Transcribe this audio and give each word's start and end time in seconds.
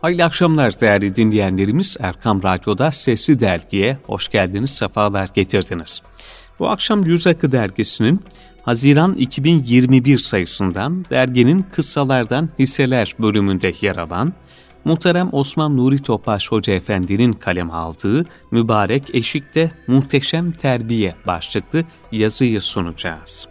Hayırlı 0.00 0.24
akşamlar 0.24 0.80
değerli 0.80 1.16
dinleyenlerimiz. 1.16 1.96
Erkam 2.00 2.42
Radyo'da 2.42 2.92
Sesli 2.92 3.40
Dergi'ye 3.40 3.98
hoş 4.06 4.28
geldiniz, 4.28 4.70
sefalar 4.70 5.28
getirdiniz. 5.34 6.02
Bu 6.58 6.68
akşam 6.68 7.04
Yüz 7.04 7.26
Akı 7.26 7.52
Dergisi'nin 7.52 8.20
Haziran 8.62 9.14
2021 9.14 10.18
sayısından 10.18 11.04
derginin 11.10 11.66
Kıssalardan 11.72 12.48
Hisseler 12.58 13.14
bölümünde 13.18 13.72
yer 13.80 13.96
alan 13.96 14.32
Muhterem 14.84 15.28
Osman 15.32 15.76
Nuri 15.76 15.98
Topaş 15.98 16.52
Hoca 16.52 16.72
Efendi'nin 16.72 17.32
kaleme 17.32 17.72
aldığı 17.72 18.26
Mübarek 18.50 19.14
Eşik'te 19.14 19.70
Muhteşem 19.86 20.52
Terbiye 20.52 21.14
başlıklı 21.26 21.84
yazıyı 22.12 22.60
sunacağız. 22.60 23.48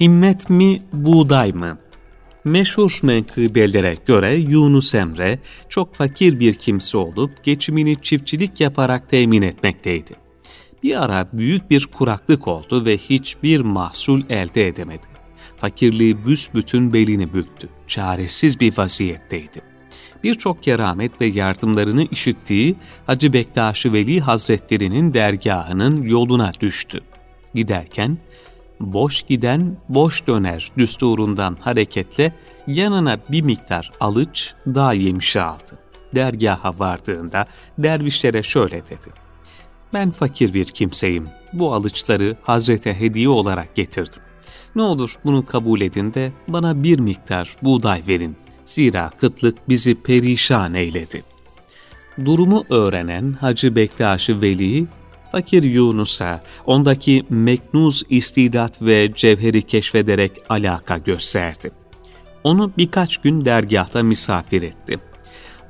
Himmet 0.00 0.50
mi, 0.50 0.82
buğday 0.92 1.52
mı? 1.52 1.78
Meşhur 2.44 3.00
menkıbelere 3.02 3.96
göre 4.06 4.34
Yunus 4.34 4.94
Emre 4.94 5.38
çok 5.68 5.94
fakir 5.94 6.40
bir 6.40 6.54
kimse 6.54 6.98
olup 6.98 7.44
geçimini 7.44 8.02
çiftçilik 8.02 8.60
yaparak 8.60 9.10
temin 9.10 9.42
etmekteydi. 9.42 10.12
Bir 10.82 11.04
ara 11.04 11.28
büyük 11.32 11.70
bir 11.70 11.86
kuraklık 11.86 12.48
oldu 12.48 12.84
ve 12.84 12.96
hiçbir 12.96 13.60
mahsul 13.60 14.22
elde 14.28 14.68
edemedi. 14.68 15.06
Fakirliği 15.56 16.26
büsbütün 16.26 16.92
belini 16.92 17.34
büktü. 17.34 17.68
Çaresiz 17.86 18.60
bir 18.60 18.78
vaziyetteydi. 18.78 19.60
Birçok 20.24 20.62
keramet 20.62 21.20
ve 21.20 21.26
yardımlarını 21.26 22.06
işittiği 22.10 22.76
Hacı 23.06 23.32
Bektaş 23.32 23.86
Veli 23.86 24.20
Hazretleri'nin 24.20 25.14
dergahının 25.14 26.02
yoluna 26.02 26.52
düştü. 26.60 27.00
Giderken 27.54 28.18
boş 28.80 29.22
giden 29.22 29.76
boş 29.88 30.26
döner 30.26 30.70
düsturundan 30.78 31.56
hareketle 31.60 32.32
yanına 32.66 33.18
bir 33.30 33.42
miktar 33.42 33.90
alıç 34.00 34.54
dağ 34.66 34.92
yemişi 34.92 35.40
aldı. 35.40 35.78
Dergaha 36.14 36.78
vardığında 36.78 37.46
dervişlere 37.78 38.42
şöyle 38.42 38.84
dedi. 38.84 39.26
Ben 39.94 40.10
fakir 40.10 40.54
bir 40.54 40.64
kimseyim. 40.64 41.28
Bu 41.52 41.74
alıçları 41.74 42.36
Hazrete 42.42 43.00
hediye 43.00 43.28
olarak 43.28 43.74
getirdim. 43.74 44.22
Ne 44.76 44.82
olur 44.82 45.18
bunu 45.24 45.46
kabul 45.46 45.80
edin 45.80 46.14
de 46.14 46.32
bana 46.48 46.82
bir 46.82 46.98
miktar 46.98 47.56
buğday 47.62 48.02
verin. 48.08 48.36
Zira 48.64 49.10
kıtlık 49.20 49.68
bizi 49.68 50.02
perişan 50.02 50.74
eyledi. 50.74 51.22
Durumu 52.24 52.64
öğrenen 52.70 53.32
Hacı 53.32 53.76
Bektaş 53.76 54.30
Veli 54.30 54.86
fakir 55.36 55.62
Yunus'a 55.62 56.42
ondaki 56.66 57.24
meknuz 57.30 58.02
istidat 58.10 58.82
ve 58.82 59.12
cevheri 59.14 59.62
keşfederek 59.62 60.32
alaka 60.48 60.98
gösterdi. 60.98 61.70
Onu 62.44 62.72
birkaç 62.78 63.16
gün 63.16 63.44
dergahta 63.44 64.02
misafir 64.02 64.62
etti. 64.62 64.98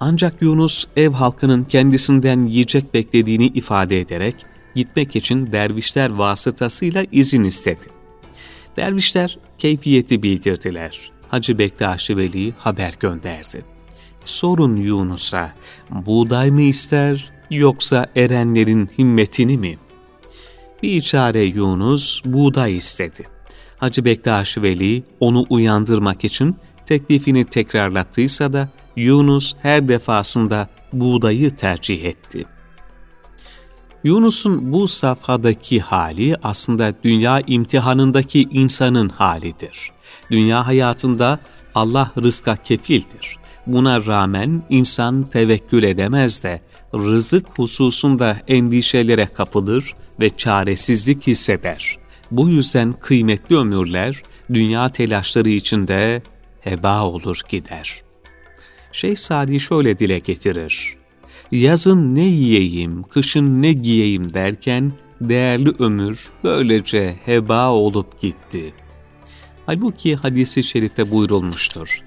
Ancak 0.00 0.42
Yunus 0.42 0.86
ev 0.96 1.10
halkının 1.10 1.64
kendisinden 1.64 2.44
yiyecek 2.44 2.94
beklediğini 2.94 3.46
ifade 3.46 4.00
ederek 4.00 4.46
gitmek 4.74 5.16
için 5.16 5.52
dervişler 5.52 6.10
vasıtasıyla 6.10 7.06
izin 7.12 7.44
istedi. 7.44 7.86
Dervişler 8.76 9.38
keyfiyeti 9.58 10.22
bildirdiler. 10.22 11.10
Hacı 11.28 11.58
Bektaş 11.58 12.10
Veli 12.10 12.54
haber 12.58 12.94
gönderdi. 13.00 13.64
Sorun 14.24 14.76
Yunus'a, 14.76 15.52
buğday 15.90 16.50
mı 16.50 16.62
ister, 16.62 17.32
yoksa 17.50 18.06
erenlerin 18.16 18.90
himmetini 18.98 19.56
mi? 19.56 19.78
Bir 20.82 21.02
çare 21.02 21.42
Yunus 21.42 22.22
buğday 22.24 22.76
istedi. 22.76 23.24
Hacı 23.76 24.04
Bektaş 24.04 24.58
Veli 24.58 25.02
onu 25.20 25.46
uyandırmak 25.50 26.24
için 26.24 26.56
teklifini 26.86 27.44
tekrarlattıysa 27.44 28.52
da 28.52 28.68
Yunus 28.96 29.54
her 29.62 29.88
defasında 29.88 30.68
buğdayı 30.92 31.50
tercih 31.50 32.04
etti. 32.04 32.46
Yunus'un 34.04 34.72
bu 34.72 34.88
safhadaki 34.88 35.80
hali 35.80 36.36
aslında 36.42 36.94
dünya 37.04 37.42
imtihanındaki 37.46 38.42
insanın 38.42 39.08
halidir. 39.08 39.90
Dünya 40.30 40.66
hayatında 40.66 41.38
Allah 41.74 42.10
rızka 42.22 42.56
kefildir. 42.56 43.38
Buna 43.66 44.06
rağmen 44.06 44.62
insan 44.70 45.22
tevekkül 45.22 45.82
edemez 45.82 46.42
de 46.42 46.60
rızık 46.94 47.58
hususunda 47.58 48.36
endişelere 48.48 49.26
kapılır 49.26 49.94
ve 50.20 50.30
çaresizlik 50.30 51.26
hisseder. 51.26 51.98
Bu 52.30 52.48
yüzden 52.48 52.92
kıymetli 52.92 53.56
ömürler 53.56 54.22
dünya 54.52 54.88
telaşları 54.88 55.48
içinde 55.48 56.22
heba 56.60 57.02
olur 57.02 57.40
gider. 57.48 58.02
Şeyh 58.92 59.16
Sadi 59.16 59.60
şöyle 59.60 59.98
dile 59.98 60.18
getirir. 60.18 60.94
Yazın 61.50 62.14
ne 62.14 62.24
yiyeyim, 62.24 63.02
kışın 63.02 63.62
ne 63.62 63.72
giyeyim 63.72 64.34
derken 64.34 64.92
değerli 65.20 65.70
ömür 65.78 66.28
böylece 66.44 67.16
heba 67.24 67.70
olup 67.70 68.20
gitti. 68.20 68.74
Halbuki 69.66 70.16
hadisi 70.16 70.62
şerifte 70.64 71.10
buyurulmuştur. 71.10 72.00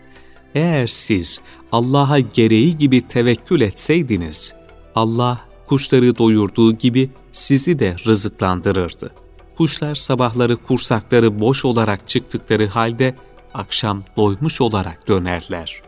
Eğer 0.55 0.87
siz 0.87 1.41
Allah'a 1.71 2.19
gereği 2.19 2.77
gibi 2.77 3.07
tevekkül 3.07 3.61
etseydiniz, 3.61 4.53
Allah 4.95 5.41
kuşları 5.67 6.17
doyurduğu 6.17 6.73
gibi 6.73 7.09
sizi 7.31 7.79
de 7.79 7.95
rızıklandırırdı. 8.05 9.11
Kuşlar 9.57 9.95
sabahları 9.95 10.57
kursakları 10.57 11.39
boş 11.39 11.65
olarak 11.65 12.09
çıktıkları 12.09 12.67
halde 12.67 13.15
akşam 13.53 14.03
doymuş 14.17 14.61
olarak 14.61 15.07
dönerler. 15.07 15.81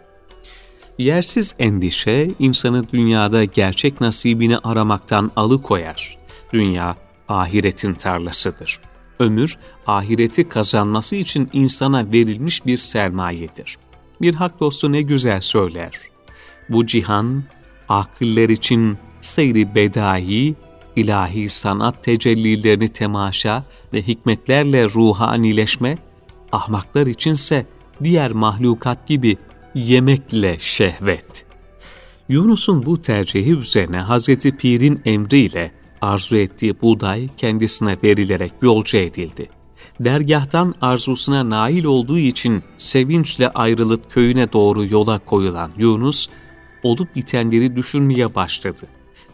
Yersiz 0.97 1.55
endişe 1.59 2.31
insanı 2.39 2.89
dünyada 2.89 3.43
gerçek 3.43 4.01
nasibini 4.01 4.57
aramaktan 4.57 5.31
alıkoyar. 5.35 6.17
Dünya 6.53 6.95
ahiretin 7.27 7.93
tarlasıdır. 7.93 8.79
Ömür 9.19 9.57
ahireti 9.87 10.49
kazanması 10.49 11.15
için 11.15 11.49
insana 11.53 12.11
verilmiş 12.11 12.65
bir 12.65 12.77
sermayedir. 12.77 13.77
Bir 14.21 14.33
hak 14.33 14.59
dostu 14.59 14.91
ne 14.91 15.01
güzel 15.01 15.41
söyler. 15.41 15.91
Bu 16.69 16.85
cihan 16.85 17.43
akıller 17.99 18.49
için 18.49 18.97
seyri 19.21 19.75
bedahi, 19.75 20.55
ilahi 20.95 21.49
sanat 21.49 22.03
tecellilerini 22.03 22.89
temaşa 22.89 23.63
ve 23.93 24.01
hikmetlerle 24.01 24.85
ruhanileşme, 24.85 25.97
ahmaklar 26.51 27.07
içinse 27.07 27.65
diğer 28.03 28.31
mahlukat 28.31 29.07
gibi 29.07 29.37
yemekle 29.75 30.57
şehvet. 30.59 31.45
Yunus'un 32.29 32.85
bu 32.85 33.01
tercihi 33.01 33.53
üzerine 33.53 33.97
Hazreti 33.97 34.57
Pir'in 34.57 35.01
emriyle 35.05 35.71
arzu 36.01 36.35
ettiği 36.35 36.81
buğday 36.81 37.27
kendisine 37.37 37.97
verilerek 38.03 38.53
yolcu 38.61 38.97
edildi. 38.97 39.49
Dergahtan 39.99 40.75
arzusuna 40.81 41.49
nail 41.49 41.83
olduğu 41.83 42.19
için 42.19 42.63
sevinçle 42.77 43.49
ayrılıp 43.49 44.11
köyüne 44.11 44.53
doğru 44.53 44.85
yola 44.85 45.19
koyulan 45.19 45.71
Yunus, 45.77 46.27
olup 46.83 47.15
bitenleri 47.15 47.75
düşünmeye 47.75 48.35
başladı. 48.35 48.81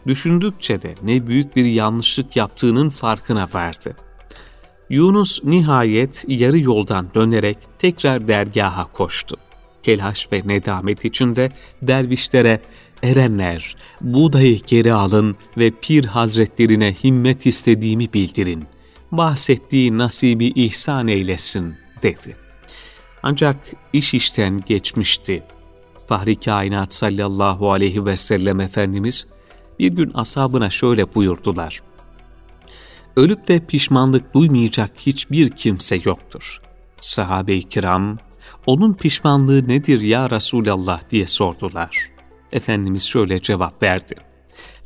Düşündükçe 0.06 0.82
de 0.82 0.94
ne 1.02 1.26
büyük 1.26 1.56
bir 1.56 1.64
yanlışlık 1.64 2.36
yaptığının 2.36 2.90
farkına 2.90 3.48
vardı. 3.52 3.96
Yunus 4.90 5.44
nihayet 5.44 6.24
yarı 6.28 6.58
yoldan 6.58 7.14
dönerek 7.14 7.58
tekrar 7.78 8.28
dergaha 8.28 8.84
koştu. 8.92 9.36
Telaş 9.82 10.32
ve 10.32 10.42
nedamet 10.44 11.04
içinde 11.04 11.52
dervişlere 11.82 12.60
erenler, 13.02 13.76
buğdayı 14.00 14.60
geri 14.66 14.92
alın 14.92 15.36
ve 15.58 15.70
pir 15.70 16.04
hazretlerine 16.04 16.94
himmet 17.04 17.46
istediğimi 17.46 18.12
bildirin. 18.12 18.64
Bahsettiği 19.12 19.98
nasibi 19.98 20.46
ihsan 20.46 21.08
eylesin 21.08 21.74
dedi. 22.02 22.36
Ancak 23.22 23.56
iş 23.92 24.14
işten 24.14 24.60
geçmişti. 24.66 25.42
Fahri 26.08 26.36
Kainat 26.36 26.94
sallallahu 26.94 27.72
aleyhi 27.72 28.06
ve 28.06 28.16
sellem 28.16 28.60
Efendimiz 28.60 29.26
bir 29.78 29.92
gün 29.92 30.10
asabına 30.14 30.70
şöyle 30.70 31.14
buyurdular. 31.14 31.82
Ölüp 33.16 33.48
de 33.48 33.66
pişmanlık 33.66 34.34
duymayacak 34.34 34.90
hiçbir 34.98 35.50
kimse 35.50 36.00
yoktur. 36.04 36.60
Sahabe-i 37.00 37.62
kiram, 37.62 38.18
onun 38.66 38.94
pişmanlığı 38.94 39.68
nedir 39.68 40.00
ya 40.00 40.30
Resulallah 40.30 41.00
diye 41.10 41.26
sordular. 41.26 42.10
Efendimiz 42.52 43.02
şöyle 43.02 43.42
cevap 43.42 43.82
verdi. 43.82 44.14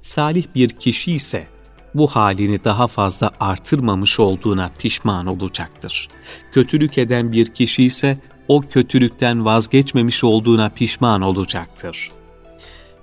Salih 0.00 0.44
bir 0.54 0.68
kişi 0.68 1.12
ise 1.12 1.46
bu 1.94 2.06
halini 2.06 2.64
daha 2.64 2.86
fazla 2.86 3.30
artırmamış 3.40 4.20
olduğuna 4.20 4.70
pişman 4.78 5.26
olacaktır. 5.26 6.08
Kötülük 6.52 6.98
eden 6.98 7.32
bir 7.32 7.46
kişi 7.46 7.84
ise 7.84 8.18
o 8.48 8.60
kötülükten 8.60 9.44
vazgeçmemiş 9.44 10.24
olduğuna 10.24 10.68
pişman 10.68 11.22
olacaktır. 11.22 12.10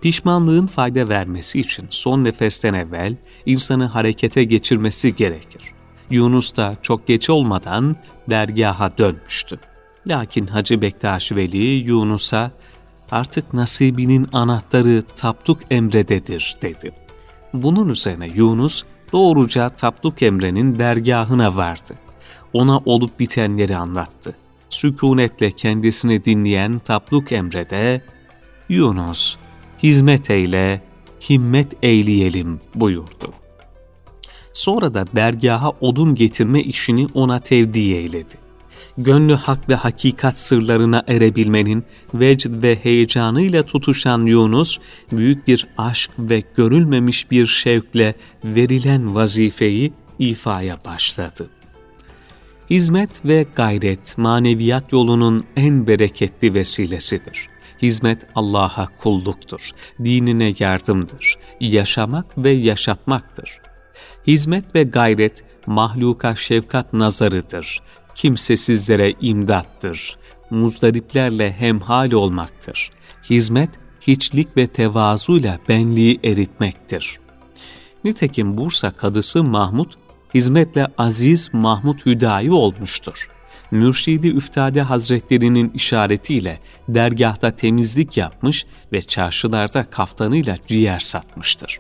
Pişmanlığın 0.02 0.68
fayda 0.68 1.10
vermesi 1.10 1.60
için 1.60 1.88
son 1.90 2.24
nefesten 2.24 2.74
evvel 2.74 3.16
insanı 3.46 3.86
harekete 3.86 4.44
geçirmesi 4.44 5.16
gerekir. 5.16 5.62
Yunus 6.10 6.56
da 6.56 6.76
çok 6.82 7.08
geç 7.08 7.30
olmadan 7.30 7.96
dergaha 8.30 8.98
dönmüştü. 8.98 9.60
Lakin 10.08 10.48
Hacı 10.48 10.82
Bektaş 10.82 11.32
Veli 11.32 11.66
Yunus'a 11.66 12.52
artık 13.12 13.54
nasibinin 13.54 14.28
anahtarı 14.34 15.04
Tapduk 15.16 15.60
Emre'dedir 15.72 16.58
dedi. 16.62 16.92
Bunun 17.54 17.90
üzerine 17.90 18.28
Yunus 18.28 18.84
doğruca 19.14 19.70
Tapduk 19.70 20.22
Emre'nin 20.22 20.80
dergahına 20.80 21.56
vardı. 21.56 21.94
Ona 22.54 22.78
olup 22.78 23.20
bitenleri 23.20 23.78
anlattı. 23.78 24.36
Sükunetle 24.70 25.52
kendisini 25.52 26.26
dinleyen 26.26 26.80
Tapduk 26.80 27.32
Emre 27.32 27.70
de 27.70 28.02
Yunus 28.70 29.38
hizmet 29.84 30.30
eyle, 30.30 30.82
himmet 31.30 31.74
eyleyelim 31.84 32.60
buyurdu. 32.76 33.34
Sonra 34.54 34.94
da 34.94 35.06
dergaha 35.16 35.72
odun 35.82 36.16
getirme 36.16 36.62
işini 36.62 37.08
ona 37.14 37.40
tevdi 37.40 37.80
eyledi. 37.80 38.36
Gönlü 38.98 39.34
hak 39.34 39.70
ve 39.70 39.76
hakikat 39.76 40.38
sırlarına 40.38 41.04
erebilmenin 41.08 41.84
vecd 42.14 42.64
ve 42.64 42.80
heyecanıyla 42.84 43.64
tutuşan 43.64 44.26
Yunus, 44.26 44.78
büyük 45.12 45.48
bir 45.48 45.68
aşk 45.78 46.12
ve 46.20 46.44
görülmemiş 46.56 47.32
bir 47.32 47.48
şevkle 47.48 48.16
verilen 48.44 49.16
vazifeyi 49.16 49.94
ifaya 50.20 50.86
başladı. 50.86 51.50
Hizmet 52.70 53.26
ve 53.26 53.46
gayret 53.56 54.18
maneviyat 54.18 54.92
yolunun 54.92 55.44
en 55.56 55.88
bereketli 55.88 56.54
vesilesidir. 56.54 57.48
Hizmet 57.82 58.28
Allah'a 58.36 58.88
kulluktur, 58.98 59.72
dinine 60.04 60.54
yardımdır, 60.60 61.36
yaşamak 61.60 62.38
ve 62.38 62.50
yaşatmaktır. 62.50 63.60
Hizmet 64.28 64.76
ve 64.76 64.84
gayret 64.84 65.44
mahluka 65.66 66.36
şefkat 66.36 66.94
nazarıdır, 66.94 67.82
kimsesizlere 68.16 69.14
imdattır, 69.22 70.16
muzdariplerle 70.50 71.52
hemhal 71.52 72.12
olmaktır. 72.12 72.92
Hizmet, 73.30 73.70
hiçlik 74.02 74.58
ve 74.58 74.68
tevazuyla 74.68 75.60
benliği 75.70 76.20
eritmektir. 76.24 77.20
Nitekim 78.04 78.58
Bursa 78.58 78.92
kadısı 78.92 79.44
Mahmud, 79.44 79.92
hizmetle 80.34 80.88
Aziz 80.98 81.50
Mahmud 81.54 82.06
Hüdayi 82.06 82.52
olmuştur. 82.52 83.30
Mürşidi 83.72 84.28
Üftade 84.28 84.82
Hazretlerinin 84.82 85.70
işaretiyle 85.70 86.60
dergahta 86.88 87.52
temizlik 87.52 88.18
yapmış 88.18 88.66
ve 88.94 89.02
çarşılarda 89.02 89.90
kaftanıyla 89.90 90.58
ciğer 90.68 91.00
satmıştır. 91.00 91.80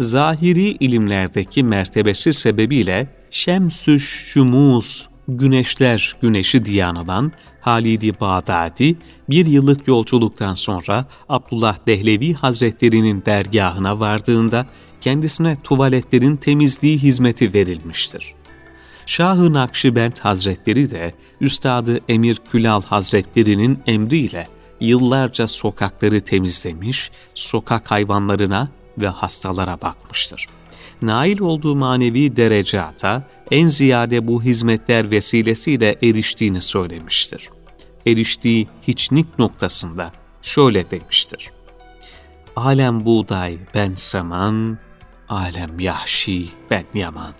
Zahiri 0.00 0.62
ilimlerdeki 0.62 1.62
mertebesi 1.62 2.32
sebebiyle 2.32 3.08
Şemsüş 3.30 4.04
Şumus 4.04 5.08
Güneşler 5.28 6.16
Güneşi 6.22 6.64
diye 6.64 6.84
anılan 6.84 7.32
Halidi 7.60 8.20
Bağdadi 8.20 8.96
bir 9.28 9.46
yıllık 9.46 9.88
yolculuktan 9.88 10.54
sonra 10.54 11.04
Abdullah 11.28 11.76
Dehlevi 11.86 12.34
Hazretlerinin 12.34 13.22
dergahına 13.26 14.00
vardığında 14.00 14.66
kendisine 15.00 15.56
tuvaletlerin 15.64 16.36
temizliği 16.36 16.98
hizmeti 16.98 17.54
verilmiştir. 17.54 18.34
Şah-ı 19.06 19.52
Nakşibend 19.52 20.16
Hazretleri 20.20 20.90
de 20.90 21.12
Üstadı 21.40 21.98
Emir 22.08 22.40
Külal 22.50 22.82
Hazretlerinin 22.82 23.78
emriyle 23.86 24.48
yıllarca 24.80 25.46
sokakları 25.46 26.20
temizlemiş, 26.20 27.10
sokak 27.34 27.90
hayvanlarına 27.90 28.68
ve 28.98 29.08
hastalara 29.08 29.80
bakmıştır. 29.82 30.46
Nail 31.02 31.40
olduğu 31.40 31.76
manevi 31.76 32.36
derecata 32.36 33.28
en 33.50 33.68
ziyade 33.68 34.26
bu 34.26 34.42
hizmetler 34.42 35.10
vesilesiyle 35.10 35.96
eriştiğini 36.02 36.60
söylemiştir. 36.60 37.48
Eriştiği 38.06 38.68
hiçlik 38.82 39.38
noktasında 39.38 40.12
şöyle 40.42 40.90
demiştir. 40.90 41.50
Alem 42.56 43.04
buğday 43.04 43.58
ben 43.74 43.94
saman, 43.94 44.78
alem 45.28 45.80
yahşi 45.80 46.48
ben 46.70 46.84
yaman. 46.94 47.32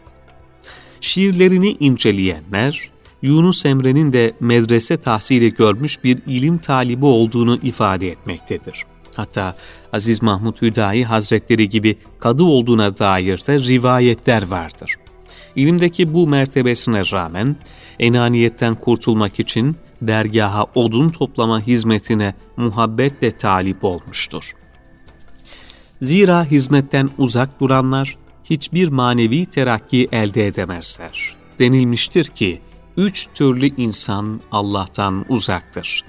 Şiirlerini 1.01 1.77
inceleyenler, 1.81 2.91
Yunus 3.23 3.67
Emre'nin 3.67 4.13
de 4.13 4.35
medrese 4.41 4.97
tahsili 4.97 5.55
görmüş 5.55 6.05
bir 6.05 6.19
ilim 6.27 6.59
talibi 6.59 7.05
olduğunu 7.05 7.59
ifade 7.63 8.09
etmektedir. 8.09 8.85
Hatta 9.15 9.57
Aziz 9.93 10.23
Mahmud 10.23 10.63
Hüdayi 10.63 11.05
Hazretleri 11.05 11.69
gibi 11.69 11.99
kadı 12.21 12.43
olduğuna 12.43 12.99
dair 12.99 13.39
de 13.39 13.61
rivayetler 13.61 14.47
vardır. 14.47 14.95
İlimdeki 15.57 16.15
bu 16.15 16.29
mertebesine 16.29 17.03
rağmen 17.13 17.57
enaniyetten 17.99 18.75
kurtulmak 18.75 19.41
için 19.41 19.77
dergaha 20.03 20.65
odun 20.75 21.11
toplama 21.11 21.61
hizmetine 21.61 22.35
muhabbetle 22.57 23.31
talip 23.31 23.85
olmuştur. 23.85 24.53
Zira 26.03 26.45
hizmetten 26.45 27.11
uzak 27.19 27.61
duranlar 27.61 28.17
hiçbir 28.45 28.89
manevi 28.89 29.47
terakki 29.47 30.09
elde 30.13 30.47
edemezler. 30.47 31.37
Denilmiştir 31.59 32.25
ki, 32.25 32.61
üç 32.97 33.27
türlü 33.35 33.67
insan 33.77 34.41
Allah'tan 34.53 35.25
uzaktır. 35.29 36.05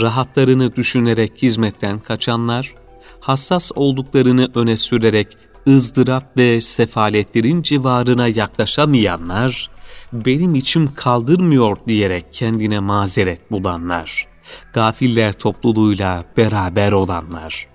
Rahatlarını 0.00 0.76
düşünerek 0.76 1.42
hizmetten 1.42 1.98
kaçanlar, 1.98 2.74
hassas 3.20 3.70
olduklarını 3.74 4.50
öne 4.54 4.76
sürerek 4.76 5.36
ızdırap 5.68 6.36
ve 6.36 6.60
sefaletlerin 6.60 7.62
civarına 7.62 8.28
yaklaşamayanlar, 8.28 9.70
benim 10.12 10.54
içim 10.54 10.94
kaldırmıyor 10.94 11.76
diyerek 11.86 12.26
kendine 12.32 12.80
mazeret 12.80 13.50
bulanlar, 13.50 14.26
gafiller 14.72 15.32
topluluğuyla 15.32 16.24
beraber 16.36 16.92
olanlar.'' 16.92 17.71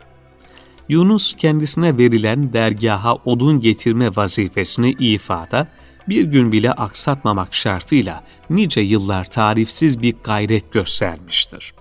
Yunus 0.90 1.34
kendisine 1.34 1.98
verilen 1.98 2.54
dergaha 2.54 3.16
odun 3.16 3.60
getirme 3.60 4.16
vazifesini 4.16 4.92
ifada, 4.92 5.68
bir 6.10 6.26
gün 6.26 6.52
bile 6.52 6.72
aksatmamak 6.72 7.54
şartıyla 7.54 8.24
nice 8.50 8.82
yıllar 8.82 9.26
tarifsiz 9.26 10.02
bir 10.02 10.16
gayret 10.24 10.74
göstermiştir. 10.74 11.74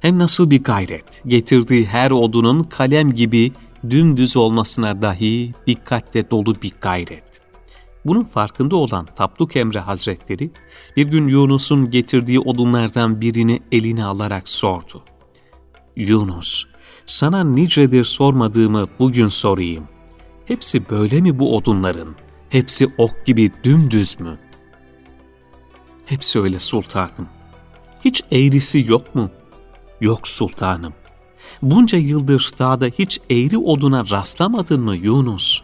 Hem 0.00 0.18
nasıl 0.18 0.50
bir 0.50 0.64
gayret, 0.64 1.22
getirdiği 1.26 1.86
her 1.86 2.10
odunun 2.10 2.62
kalem 2.62 3.12
gibi 3.12 3.52
dümdüz 3.90 4.36
olmasına 4.36 5.02
dahi 5.02 5.52
dikkatle 5.66 6.30
dolu 6.30 6.62
bir 6.62 6.72
gayret. 6.80 7.40
Bunun 8.04 8.24
farkında 8.24 8.76
olan 8.76 9.06
Tapluk 9.06 9.56
Emre 9.56 9.78
Hazretleri, 9.78 10.50
bir 10.96 11.04
gün 11.04 11.28
Yunus'un 11.28 11.90
getirdiği 11.90 12.40
odunlardan 12.40 13.20
birini 13.20 13.60
eline 13.72 14.04
alarak 14.04 14.48
sordu. 14.48 15.04
Yunus, 15.96 16.64
sana 17.06 17.44
nicedir 17.44 18.04
sormadığımı 18.04 18.88
bugün 18.98 19.28
sorayım. 19.28 19.88
Hepsi 20.46 20.90
böyle 20.90 21.20
mi 21.20 21.38
bu 21.38 21.56
odunların? 21.56 22.14
Hepsi 22.48 22.94
ok 22.98 23.26
gibi 23.26 23.50
dümdüz 23.64 24.20
mü? 24.20 24.38
Hepsi 26.06 26.40
öyle 26.40 26.58
sultanım. 26.58 27.28
Hiç 28.04 28.22
eğrisi 28.32 28.84
yok 28.88 29.14
mu? 29.14 29.30
Yok 30.00 30.28
sultanım. 30.28 30.94
Bunca 31.62 31.98
yıldır 31.98 32.50
dağda 32.58 32.86
hiç 32.86 33.20
eğri 33.30 33.58
oduna 33.58 34.10
rastlamadın 34.10 34.80
mı 34.80 34.96
Yunus? 34.96 35.62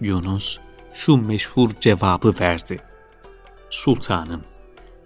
Yunus 0.00 0.58
şu 0.94 1.16
meşhur 1.16 1.70
cevabı 1.80 2.34
verdi. 2.40 2.80
Sultanım, 3.70 4.44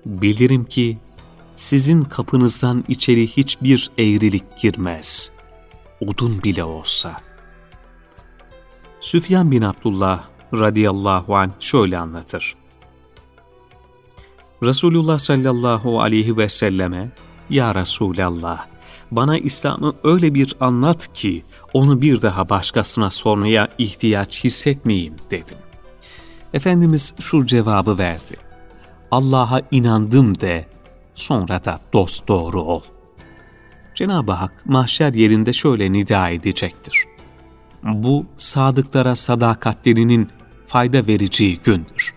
bilirim 0.06 0.64
ki 0.64 0.98
sizin 1.54 2.02
kapınızdan 2.02 2.84
içeri 2.88 3.26
hiçbir 3.26 3.90
eğrilik 3.98 4.58
girmez 4.58 5.30
odun 6.00 6.42
bile 6.42 6.64
olsa. 6.64 7.20
Süfyan 9.00 9.50
bin 9.50 9.62
Abdullah 9.62 10.22
radıyallahu 10.54 11.36
anh 11.36 11.50
şöyle 11.60 11.98
anlatır. 11.98 12.54
Resulullah 14.62 15.18
sallallahu 15.18 16.00
aleyhi 16.00 16.36
ve 16.36 16.48
selleme, 16.48 17.10
Ya 17.50 17.74
Resulallah, 17.74 18.66
bana 19.10 19.38
İslam'ı 19.38 19.94
öyle 20.04 20.34
bir 20.34 20.56
anlat 20.60 21.14
ki 21.14 21.42
onu 21.72 22.00
bir 22.00 22.22
daha 22.22 22.48
başkasına 22.48 23.10
sormaya 23.10 23.68
ihtiyaç 23.78 24.44
hissetmeyeyim 24.44 25.14
dedim. 25.30 25.56
Efendimiz 26.54 27.14
şu 27.20 27.46
cevabı 27.46 27.98
verdi. 27.98 28.36
Allah'a 29.10 29.62
inandım 29.70 30.40
de, 30.40 30.66
sonra 31.14 31.64
da 31.64 31.78
dost 31.92 32.28
doğru 32.28 32.62
ol. 32.62 32.82
Cenab-ı 33.96 34.32
Hak 34.32 34.66
mahşer 34.66 35.14
yerinde 35.14 35.52
şöyle 35.52 35.92
nida 35.92 36.28
edecektir. 36.28 37.04
Bu 37.82 38.26
sadıklara 38.36 39.16
sadakatlerinin 39.16 40.28
fayda 40.66 41.06
vereceği 41.06 41.58
gündür. 41.64 42.14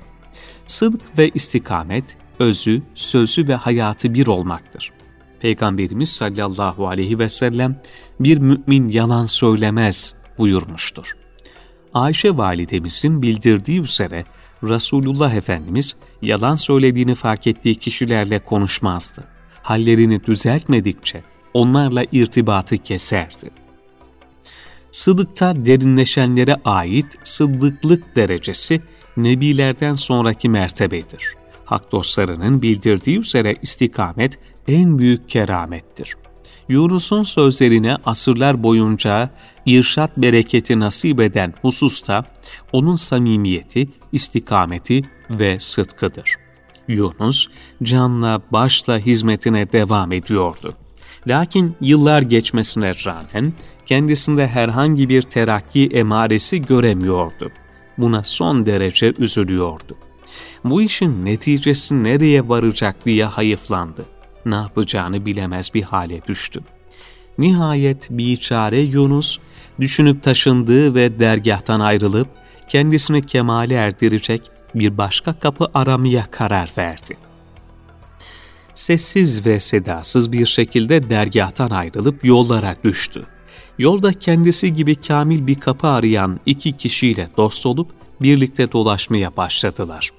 Sıdk 0.66 1.02
ve 1.18 1.30
istikamet, 1.30 2.18
özü, 2.40 2.82
sözü 2.94 3.48
ve 3.48 3.56
hayatı 3.56 4.14
bir 4.14 4.28
olmaktır. 4.28 4.92
Peygamberimiz 5.40 6.10
sallallahu 6.10 6.88
aleyhi 6.88 7.20
ve 7.20 7.30
sellem 7.30 7.82
bir 8.20 8.38
mümin 8.38 8.88
yalan 8.88 9.26
söylemez 9.26 10.16
buyurmuştur. 10.38 11.14
Ayşe 11.94 12.38
validemizin 12.38 13.22
bildirdiği 13.22 13.82
üzere 13.82 14.26
Resulullah 14.64 15.34
Efendimiz 15.34 15.96
yalan 16.22 16.56
söylediğini 16.56 17.16
fark 17.16 17.48
ettiği 17.48 17.76
kişilerle 17.76 18.40
konuşmazdı. 18.40 19.24
Hallerini 19.62 20.24
düzeltmedikçe 20.24 21.24
onlarla 21.54 22.06
irtibatı 22.12 22.78
keserdi. 22.78 23.50
Sıdıkta 24.92 25.66
derinleşenlere 25.66 26.56
ait 26.66 27.18
sıddıklık 27.24 28.16
derecesi 28.16 28.82
nebilerden 29.18 29.94
sonraki 29.94 30.50
mertebedir. 30.50 31.36
Hak 31.66 31.92
dostlarının 31.92 32.62
bildirdiği 32.62 33.20
üzere 33.20 33.56
istikamet 33.62 34.40
en 34.68 35.00
büyük 35.00 35.30
keramettir. 35.30 36.16
Yunus'un 36.70 37.24
sözlerine 37.24 37.96
asırlar 38.06 38.64
boyunca 38.64 39.30
irşat 39.66 40.18
bereketi 40.18 40.80
nasip 40.80 41.20
eden 41.22 41.54
hususta 41.62 42.26
onun 42.72 42.96
samimiyeti, 42.96 43.90
istikameti 44.12 45.02
ve 45.30 45.60
sıdkıdır. 45.60 46.36
Yunus 46.88 47.48
canla 47.84 48.42
başla 48.52 49.00
hizmetine 49.00 49.72
devam 49.72 50.12
ediyordu. 50.12 50.76
Lakin 51.28 51.76
yıllar 51.82 52.22
geçmesine 52.22 52.94
rağmen 53.06 53.54
kendisinde 53.86 54.48
herhangi 54.48 55.10
bir 55.10 55.22
terakki 55.22 55.88
emaresi 55.88 56.62
göremiyordu. 56.62 57.52
Buna 57.98 58.24
son 58.24 58.66
derece 58.66 59.14
üzülüyordu. 59.18 59.98
Bu 60.64 60.82
işin 60.82 61.26
neticesi 61.26 62.04
nereye 62.04 62.50
varacak 62.50 63.06
diye 63.06 63.26
hayıflandı. 63.26 64.06
Ne 64.46 64.56
yapacağını 64.56 65.26
bilemez 65.26 65.74
bir 65.74 65.84
hale 65.84 66.22
düştü. 66.28 66.60
Nihayet 67.38 68.08
biçare 68.10 68.80
Yunus, 68.80 69.38
düşünüp 69.80 70.24
taşındığı 70.24 70.96
ve 70.96 71.20
dergahtan 71.20 71.80
ayrılıp 71.80 72.28
kendisini 72.70 73.26
kemale 73.26 73.76
erdirecek 73.76 74.42
bir 74.76 74.98
başka 74.98 75.40
kapı 75.40 75.68
aramaya 75.74 76.26
karar 76.32 76.72
verdi. 76.78 77.29
Sessiz 78.80 79.46
ve 79.46 79.60
sedasız 79.60 80.32
bir 80.32 80.46
şekilde 80.46 81.10
dergahtan 81.10 81.70
ayrılıp 81.70 82.26
yollara 82.26 82.76
düştü. 82.84 83.26
Yolda 83.78 84.14
kendisi 84.14 84.74
gibi 84.74 84.96
kamil 84.96 85.48
bir 85.48 85.60
kapı 85.60 85.88
arayan 85.88 86.40
iki 86.46 86.72
kişiyle 86.72 87.28
dost 87.38 87.66
olup 87.66 87.92
birlikte 88.22 88.72
dolaşmaya 88.72 89.38
başladılar. 89.38 90.10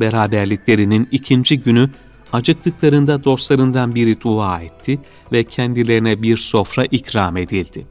Beraberliklerinin 0.00 1.08
ikinci 1.12 1.60
günü 1.60 1.90
acıktıklarında 2.32 3.24
dostlarından 3.24 3.94
biri 3.94 4.20
dua 4.20 4.60
etti 4.60 4.98
ve 5.32 5.44
kendilerine 5.44 6.22
bir 6.22 6.36
sofra 6.36 6.84
ikram 6.84 7.36
edildi. 7.36 7.86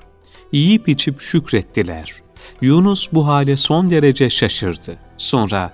Yiyip 0.51 0.89
içip 0.89 1.21
şükrettiler. 1.21 2.13
Yunus 2.61 3.09
bu 3.13 3.27
hale 3.27 3.55
son 3.55 3.89
derece 3.89 4.29
şaşırdı. 4.29 4.97
Sonra 5.17 5.73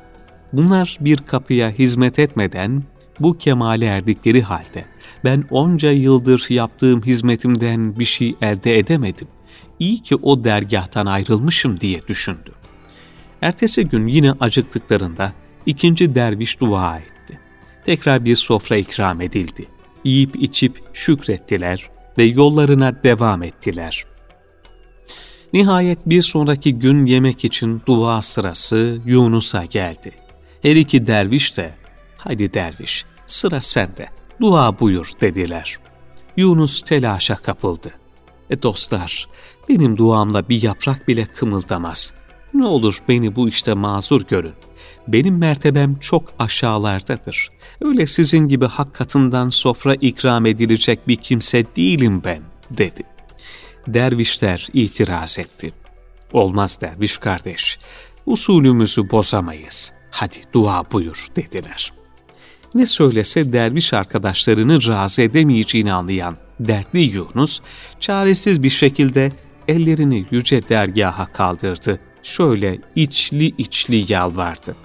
bunlar 0.54 0.98
bir 1.02 1.18
kapıya 1.18 1.70
hizmet 1.70 2.20
etmeden 2.20 2.84
bu 3.20 3.38
kemale 3.38 3.86
erdikleri 3.86 4.42
halde 4.42 4.86
ben 5.24 5.44
onca 5.50 5.92
yıldır 5.92 6.46
yaptığım 6.50 7.02
hizmetimden 7.02 8.00
bir 8.00 8.06
şey 8.06 8.36
elde 8.42 8.80
edemedim. 8.80 9.28
İyi 9.80 10.02
ki 10.02 10.16
o 10.16 10.44
dergahtan 10.44 11.06
ayrılmışım 11.06 11.80
diye 11.80 12.08
düşündü. 12.08 12.52
Ertesi 13.42 13.86
gün 13.86 14.08
yine 14.08 14.32
acıktıklarında 14.32 15.34
ikinci 15.66 16.16
derviş 16.16 16.60
dua 16.60 16.98
etti. 16.98 17.40
Tekrar 17.86 18.26
bir 18.26 18.36
sofra 18.36 18.78
ikram 18.78 19.22
edildi. 19.22 19.66
Yiyip 20.04 20.36
içip 20.36 20.82
şükrettiler 20.94 21.90
ve 22.18 22.24
yollarına 22.24 23.04
devam 23.04 23.44
ettiler. 23.44 24.06
Nihayet 25.54 26.00
bir 26.06 26.22
sonraki 26.22 26.76
gün 26.76 27.06
yemek 27.06 27.46
için 27.46 27.82
dua 27.86 28.22
sırası 28.22 29.00
Yunus'a 29.06 29.66
geldi. 29.66 30.12
Her 30.62 30.76
iki 30.76 31.08
derviş 31.08 31.58
de, 31.58 31.74
hadi 32.18 32.54
derviş 32.54 33.06
sıra 33.32 33.62
sende, 33.62 34.10
dua 34.42 34.80
buyur 34.80 35.12
dediler. 35.22 35.80
Yunus 36.38 36.82
telaşa 36.82 37.36
kapıldı. 37.36 37.94
E 38.50 38.62
dostlar, 38.62 39.28
benim 39.70 39.98
duamla 39.98 40.50
bir 40.50 40.64
yaprak 40.64 41.08
bile 41.08 41.26
kımıldamaz. 41.26 42.14
Ne 42.54 42.66
olur 42.66 43.04
beni 43.08 43.36
bu 43.36 43.50
işte 43.50 43.74
mazur 43.74 44.22
görün. 44.22 44.54
Benim 45.08 45.38
mertebem 45.38 45.96
çok 45.96 46.34
aşağılardadır. 46.40 47.50
Öyle 47.82 48.08
sizin 48.08 48.48
gibi 48.48 48.66
hak 48.66 48.94
katından 48.94 49.50
sofra 49.50 49.96
ikram 49.96 50.46
edilecek 50.46 51.08
bir 51.08 51.16
kimse 51.16 51.66
değilim 51.76 52.22
ben, 52.26 52.42
dedi. 52.72 53.04
Dervişler 53.88 54.68
itiraz 54.74 55.40
etti. 55.40 55.74
Olmaz 56.34 56.82
derviş 56.82 57.18
kardeş, 57.18 57.80
usulümüzü 58.26 59.12
bozamayız. 59.12 59.92
Hadi 60.12 60.38
dua 60.54 60.92
buyur 60.92 61.28
dediler. 61.36 61.94
Ne 62.76 62.86
söylese 62.86 63.54
derviş 63.54 63.94
arkadaşlarını 63.94 64.88
razı 64.88 65.22
edemeyeceğini 65.22 65.94
anlayan 65.94 66.38
dertli 66.60 67.00
Yunus, 67.00 67.60
çaresiz 68.00 68.64
bir 68.64 68.70
şekilde 68.70 69.32
ellerini 69.68 70.26
yüce 70.32 70.70
dergaha 70.70 71.26
kaldırdı. 71.26 72.00
Şöyle 72.24 72.80
içli 72.96 73.46
içli 73.58 74.14
yalvardı. 74.14 74.76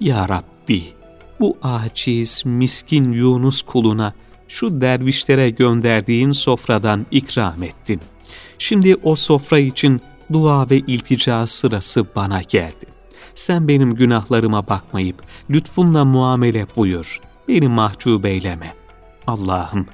Ya 0.00 0.28
Rabbi, 0.28 0.82
bu 1.40 1.58
aciz, 1.62 2.42
miskin 2.46 3.12
Yunus 3.12 3.62
kuluna 3.62 4.14
şu 4.48 4.80
dervişlere 4.80 5.50
gönderdiğin 5.50 6.32
sofradan 6.32 7.06
ikram 7.10 7.62
ettin. 7.62 8.00
Şimdi 8.58 8.96
o 9.02 9.14
sofra 9.14 9.58
için 9.58 10.00
dua 10.32 10.70
ve 10.70 10.78
iltica 10.78 11.46
sırası 11.46 12.06
bana 12.16 12.42
geldi. 12.42 12.93
Sen 13.34 13.68
benim 13.68 13.94
günahlarıma 13.94 14.68
bakmayıp 14.68 15.22
lütfunla 15.50 16.04
muamele 16.04 16.66
buyur. 16.76 17.20
Beni 17.48 17.68
mahcup 17.68 18.26
eyleme. 18.26 18.74
Allah'ım, 19.26 19.86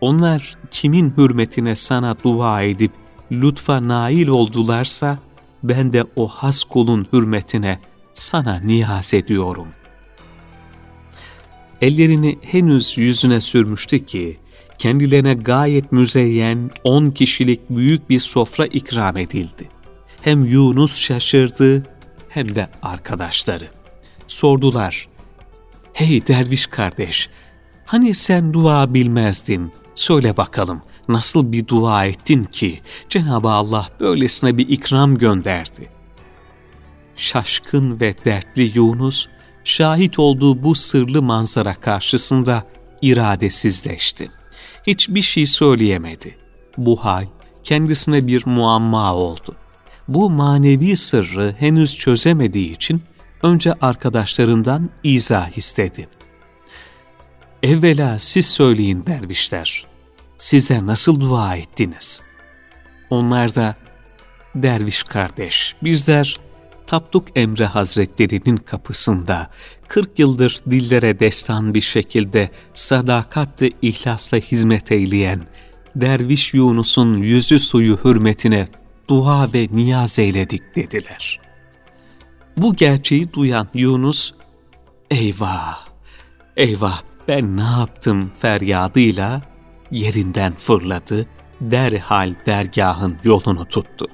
onlar 0.00 0.54
kimin 0.70 1.14
hürmetine 1.16 1.76
sana 1.76 2.16
dua 2.24 2.62
edip 2.62 2.92
lütfa 3.32 3.88
nail 3.88 4.28
oldularsa, 4.28 5.18
ben 5.62 5.92
de 5.92 6.04
o 6.16 6.28
has 6.28 6.64
kulun 6.64 7.06
hürmetine 7.12 7.78
sana 8.14 8.60
niyaz 8.64 9.14
ediyorum. 9.14 9.68
Ellerini 11.80 12.38
henüz 12.42 12.98
yüzüne 12.98 13.40
sürmüştü 13.40 14.06
ki, 14.06 14.38
kendilerine 14.78 15.34
gayet 15.34 15.92
müzeyyen 15.92 16.70
on 16.84 17.10
kişilik 17.10 17.70
büyük 17.70 18.10
bir 18.10 18.20
sofra 18.20 18.66
ikram 18.66 19.16
edildi. 19.16 19.68
Hem 20.22 20.44
Yunus 20.44 20.96
şaşırdı 20.96 21.82
hem 22.34 22.54
de 22.54 22.68
arkadaşları. 22.82 23.68
Sordular, 24.26 25.08
''Hey 25.92 26.26
derviş 26.26 26.66
kardeş, 26.66 27.28
hani 27.86 28.14
sen 28.14 28.52
dua 28.52 28.94
bilmezdin, 28.94 29.72
söyle 29.94 30.36
bakalım 30.36 30.82
nasıl 31.08 31.52
bir 31.52 31.66
dua 31.66 32.04
ettin 32.04 32.44
ki 32.44 32.80
Cenab-ı 33.08 33.50
Allah 33.50 33.88
böylesine 34.00 34.58
bir 34.58 34.68
ikram 34.68 35.18
gönderdi?'' 35.18 35.88
Şaşkın 37.16 38.00
ve 38.00 38.14
dertli 38.24 38.72
Yunus, 38.74 39.26
şahit 39.64 40.18
olduğu 40.18 40.62
bu 40.62 40.74
sırlı 40.74 41.22
manzara 41.22 41.74
karşısında 41.74 42.62
iradesizleşti. 43.02 44.30
Hiçbir 44.86 45.22
şey 45.22 45.46
söyleyemedi. 45.46 46.38
Bu 46.76 47.04
hal 47.04 47.26
kendisine 47.64 48.26
bir 48.26 48.46
muamma 48.46 49.14
oldu 49.14 49.56
bu 50.08 50.30
manevi 50.30 50.96
sırrı 50.96 51.54
henüz 51.58 51.96
çözemediği 51.96 52.72
için 52.72 53.02
önce 53.42 53.72
arkadaşlarından 53.72 54.90
izah 55.02 55.58
istedi. 55.58 56.08
Evvela 57.62 58.18
siz 58.18 58.46
söyleyin 58.46 59.06
dervişler, 59.06 59.86
sizler 60.36 60.86
nasıl 60.86 61.20
dua 61.20 61.56
ettiniz? 61.56 62.20
Onlar 63.10 63.54
da, 63.54 63.76
derviş 64.54 65.02
kardeş, 65.02 65.76
bizler 65.82 66.36
Tapduk 66.86 67.24
Emre 67.36 67.66
Hazretlerinin 67.66 68.56
kapısında 68.56 69.50
40 69.88 70.18
yıldır 70.18 70.60
dillere 70.70 71.20
destan 71.20 71.74
bir 71.74 71.80
şekilde 71.80 72.50
sadakatle 72.74 73.70
ihlasla 73.82 74.38
hizmet 74.38 74.92
eyleyen 74.92 75.40
Derviş 75.96 76.54
Yunus'un 76.54 77.16
yüzü 77.16 77.58
suyu 77.58 77.98
hürmetine 78.04 78.66
dua 79.08 79.52
ve 79.54 79.68
niyaz 79.72 80.18
eyledik 80.18 80.76
dediler. 80.76 81.40
Bu 82.56 82.76
gerçeği 82.76 83.32
duyan 83.32 83.68
Yunus, 83.74 84.32
eyvah, 85.10 85.88
eyvah 86.56 87.02
ben 87.28 87.56
ne 87.56 87.62
yaptım 87.62 88.30
feryadıyla 88.40 89.42
yerinden 89.90 90.52
fırladı, 90.52 91.26
derhal 91.60 92.34
dergahın 92.46 93.16
yolunu 93.24 93.64
tuttu. 93.64 94.06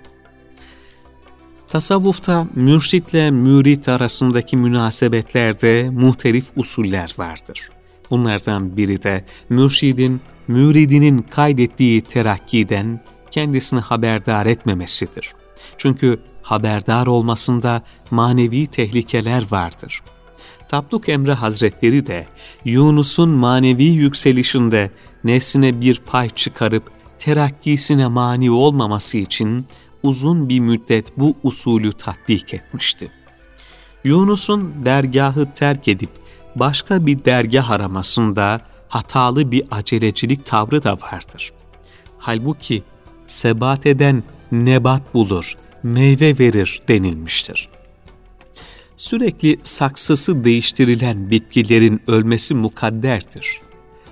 Tasavvufta 1.68 2.46
mürşitle 2.54 3.30
mürit 3.30 3.88
arasındaki 3.88 4.56
münasebetlerde 4.56 5.90
muhtelif 5.90 6.44
usuller 6.56 7.14
vardır. 7.18 7.70
Bunlardan 8.10 8.76
biri 8.76 9.02
de 9.02 9.24
mürşidin, 9.48 10.20
müridinin 10.48 11.18
kaydettiği 11.18 12.00
terakkiden 12.00 13.00
kendisini 13.30 13.80
haberdar 13.80 14.46
etmemesidir. 14.46 15.32
Çünkü 15.78 16.20
haberdar 16.42 17.06
olmasında 17.06 17.82
manevi 18.10 18.66
tehlikeler 18.66 19.44
vardır. 19.50 20.02
Tapduk 20.68 21.08
Emre 21.08 21.32
Hazretleri 21.32 22.06
de 22.06 22.26
Yunus'un 22.64 23.28
manevi 23.28 23.84
yükselişinde 23.84 24.90
nefsine 25.24 25.80
bir 25.80 26.00
pay 26.06 26.28
çıkarıp 26.30 26.90
terakkisine 27.18 28.06
mani 28.06 28.50
olmaması 28.50 29.18
için 29.18 29.66
uzun 30.02 30.48
bir 30.48 30.60
müddet 30.60 31.18
bu 31.18 31.36
usulü 31.42 31.92
tatbik 31.92 32.54
etmişti. 32.54 33.12
Yunus'un 34.04 34.74
dergahı 34.84 35.52
terk 35.52 35.88
edip 35.88 36.10
başka 36.56 37.06
bir 37.06 37.24
dergah 37.24 37.70
aramasında 37.70 38.60
hatalı 38.88 39.50
bir 39.50 39.64
acelecilik 39.70 40.46
tavrı 40.46 40.82
da 40.82 40.92
vardır. 40.92 41.52
Halbuki 42.18 42.82
sebat 43.30 43.86
eden 43.86 44.22
nebat 44.52 45.14
bulur, 45.14 45.56
meyve 45.82 46.38
verir 46.38 46.80
denilmiştir. 46.88 47.68
Sürekli 48.96 49.58
saksısı 49.62 50.44
değiştirilen 50.44 51.30
bitkilerin 51.30 52.02
ölmesi 52.06 52.54
mukadderdir. 52.54 53.60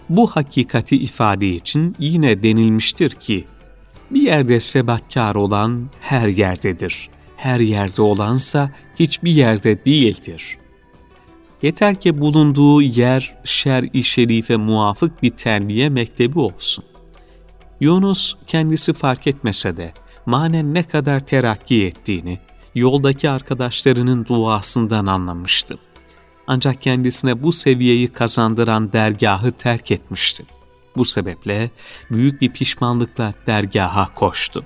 Bu 0.09 0.27
hakikati 0.27 0.97
ifade 0.97 1.49
için 1.49 1.97
yine 1.99 2.43
denilmiştir 2.43 3.11
ki, 3.11 3.45
bir 4.11 4.23
yerde 4.23 4.61
sebatkar 4.61 5.35
olan 5.35 5.91
her 6.01 6.29
yerdedir. 6.29 7.09
Her 7.37 7.61
yerde 7.61 8.03
olansa 8.03 8.71
hiçbir 8.99 9.33
yerde 9.33 9.85
değildir. 9.85 10.59
Yeter 11.63 12.01
ki 12.01 12.21
bulunduğu 12.21 12.83
yer 12.83 13.37
şer-i 13.45 14.05
şerife 14.05 14.57
muvafık 14.57 15.23
bir 15.23 15.31
terbiye 15.31 15.89
mektebi 15.89 16.39
olsun. 16.39 16.85
Yunus 17.81 18.35
kendisi 18.47 18.93
fark 18.93 19.27
etmese 19.27 19.77
de 19.77 19.93
manen 20.27 20.75
ne 20.75 20.83
kadar 20.83 21.27
terakki 21.27 21.87
ettiğini 21.87 22.39
yoldaki 22.75 23.31
arkadaşlarının 23.31 24.25
duasından 24.25 25.07
anlamıştı. 25.07 25.79
Ancak 26.47 26.83
kendisine 26.83 27.43
bu 27.43 27.53
seviyeyi 27.53 28.09
kazandıran 28.09 28.93
dergahı 28.93 29.53
terk 29.53 29.91
etmişti. 29.91 30.45
Bu 30.97 31.05
sebeple 31.05 31.71
büyük 32.11 32.41
bir 32.41 32.51
pişmanlıkla 32.51 33.33
dergaha 33.47 34.15
koştu. 34.15 34.65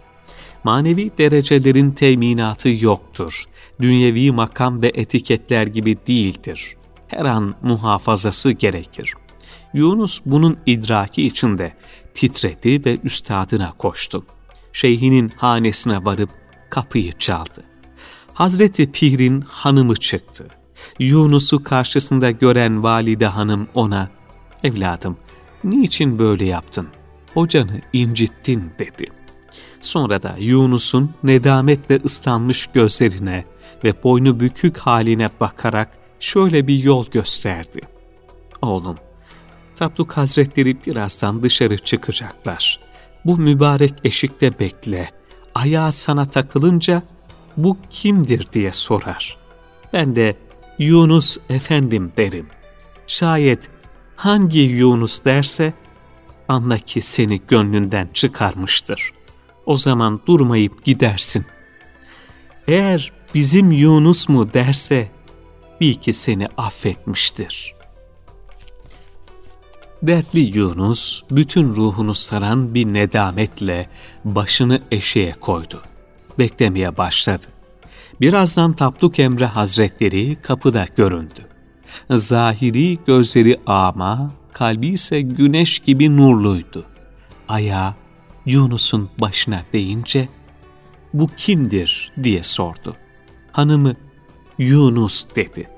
Manevi 0.65 1.11
derecelerin 1.19 1.91
teminatı 1.91 2.69
yoktur. 2.69 3.45
Dünyevi 3.81 4.33
makam 4.33 4.83
ve 4.83 4.93
etiketler 4.95 5.67
gibi 5.67 5.99
değildir. 6.07 6.77
Her 7.09 7.25
an 7.25 7.55
muhafazası 7.63 8.51
gerekir. 8.51 9.15
Yunus 9.75 10.21
bunun 10.27 10.57
idraki 10.67 11.27
içinde 11.27 11.73
titredi 12.15 12.85
ve 12.85 12.99
üstadına 13.05 13.73
koştu. 13.79 14.25
Şeyhinin 14.73 15.33
hanesine 15.37 16.05
varıp 16.05 16.31
kapıyı 16.71 17.13
çaldı. 17.13 17.65
Hazreti 18.35 18.93
Pir'in 18.93 19.41
hanımı 19.41 19.97
çıktı. 19.97 20.49
Yunus'u 20.99 21.65
karşısında 21.65 22.31
gören 22.31 22.83
valide 22.83 23.27
hanım 23.27 23.69
ona, 23.75 24.11
''Evladım, 24.65 25.17
niçin 25.65 26.19
böyle 26.19 26.45
yaptın? 26.45 26.89
Hocanı 27.35 27.81
incittin.'' 27.93 28.73
dedi. 28.79 29.05
Sonra 29.81 30.23
da 30.23 30.37
Yunus'un 30.39 31.11
nedametle 31.23 32.01
ıslanmış 32.05 32.67
gözlerine 32.67 33.45
ve 33.85 34.03
boynu 34.03 34.41
bükük 34.41 34.79
haline 34.79 35.31
bakarak 35.41 35.89
şöyle 36.21 36.67
bir 36.67 36.77
yol 36.77 37.07
gösterdi. 37.11 37.81
''Oğlum, 38.63 38.97
Tapduk 39.83 40.13
Hazretleri 40.17 40.85
birazdan 40.87 41.43
dışarı 41.43 41.79
çıkacaklar. 41.79 42.81
Bu 43.25 43.37
mübarek 43.37 43.95
eşikte 44.05 44.59
bekle. 44.59 45.11
Ayağı 45.55 45.93
sana 45.93 46.27
takılınca 46.27 47.03
bu 47.57 47.77
kimdir 47.91 48.47
diye 48.53 48.73
sorar. 48.73 49.37
Ben 49.93 50.17
de 50.17 50.35
Yunus 50.79 51.39
efendim 51.49 52.13
derim. 52.17 52.47
Şayet 53.07 53.69
hangi 54.17 54.59
Yunus 54.59 55.25
derse 55.25 55.73
anla 56.49 56.79
ki 56.79 57.03
seni 57.03 57.41
gönlünden 57.49 58.09
çıkarmıştır. 58.15 59.13
O 59.67 59.77
zaman 59.77 60.21
durmayıp 60.27 60.85
gidersin. 60.85 61.47
Eğer 62.69 63.13
bizim 63.35 63.71
Yunus 63.71 64.29
mu 64.29 64.55
derse 64.55 65.11
bil 65.81 65.95
ki 65.95 66.15
seni 66.15 66.47
affetmiştir. 66.57 67.82
Dertli 70.03 70.59
Yunus 70.59 71.23
bütün 71.31 71.69
ruhunu 71.69 72.15
saran 72.15 72.75
bir 72.75 72.87
nedametle 72.87 73.89
başını 74.25 74.83
eşeğe 74.91 75.33
koydu. 75.41 75.83
Beklemeye 76.39 76.97
başladı. 76.97 77.47
Birazdan 78.21 78.73
Tapduk 78.73 79.19
Emre 79.19 79.47
Hazretleri 79.47 80.37
kapıda 80.43 80.87
göründü. 80.97 81.47
Zahiri 82.11 82.99
gözleri 83.07 83.61
ama, 83.67 84.33
kalbi 84.53 84.87
ise 84.87 85.21
güneş 85.21 85.79
gibi 85.79 86.17
nurluydu. 86.17 86.85
Ayağı 87.49 87.95
Yunus'un 88.47 89.11
başına 89.19 89.63
değince, 89.73 90.29
''Bu 91.15 91.31
kimdir?'' 91.37 92.13
diye 92.23 92.43
sordu. 92.43 92.97
Hanımı, 93.53 93.95
''Yunus'' 94.59 95.27
dedi. 95.37 95.69